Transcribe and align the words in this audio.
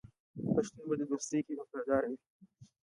پښتون 0.53 0.83
په 0.89 0.95
دوستۍ 1.09 1.39
کې 1.45 1.53
وفادار 1.59 2.03
وي. 2.09 2.17